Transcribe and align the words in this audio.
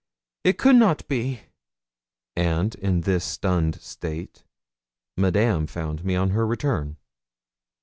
it 0.43 0.57
could 0.57 0.77
not 0.77 1.07
be!' 1.07 1.41
And 2.35 2.73
in 2.73 3.01
this 3.01 3.23
stunned 3.23 3.75
state 3.81 4.43
Madame 5.15 5.67
found 5.67 6.03
me 6.03 6.15
on 6.15 6.31
her 6.31 6.47
return. 6.47 6.97